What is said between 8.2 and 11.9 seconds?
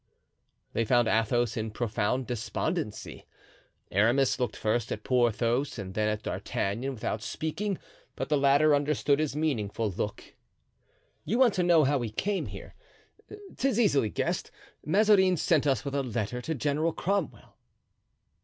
the latter understood his meaningful look. "You want to know